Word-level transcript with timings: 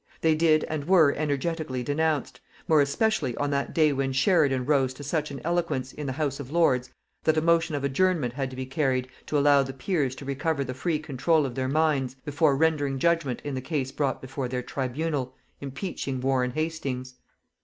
They 0.21 0.33
did 0.33 0.63
and 0.63 0.85
were 0.85 1.13
energetically 1.13 1.83
denounced 1.83 2.41
more 2.67 2.81
especially 2.81 3.37
on 3.37 3.51
that 3.51 3.71
day 3.71 3.93
when 3.93 4.13
Sheridan 4.13 4.65
rose 4.65 4.95
to 4.95 5.03
such 5.03 5.29
an 5.29 5.39
eloquence, 5.43 5.93
in 5.93 6.07
the 6.07 6.13
House 6.13 6.39
of 6.39 6.49
Lords, 6.51 6.89
that 7.23 7.37
a 7.37 7.41
motion 7.41 7.75
of 7.75 7.83
adjournment 7.83 8.33
had 8.33 8.49
to 8.49 8.55
be 8.55 8.65
carried, 8.65 9.09
to 9.27 9.37
allow 9.37 9.61
the 9.61 9.73
peers 9.73 10.15
to 10.15 10.25
recover 10.25 10.63
the 10.63 10.73
free 10.73 10.97
control 10.97 11.45
of 11.45 11.53
their 11.53 11.69
minds 11.69 12.15
before 12.25 12.55
rendering 12.57 12.97
judgment 12.97 13.41
in 13.43 13.53
the 13.53 13.61
case 13.61 13.91
brought 13.91 14.23
before 14.23 14.47
their 14.47 14.63
tribunal, 14.63 15.35
impeaching 15.59 16.19
Warren 16.19 16.49
Hastings. 16.53 17.13